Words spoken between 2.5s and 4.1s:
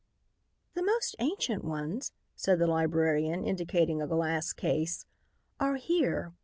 the librarian, indicating a